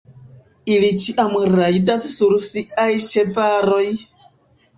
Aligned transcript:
Ili 0.75 0.87
ĉiam 1.03 1.35
rajdas 1.57 2.07
sur 2.15 2.33
siaj 2.49 2.87
ĉevaloj! 3.11 3.85